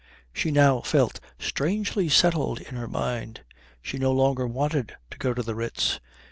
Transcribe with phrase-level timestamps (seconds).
[0.33, 3.43] She now felt strangely settled in her mind.
[3.83, 5.99] She no longer wanted to go to the Ritz.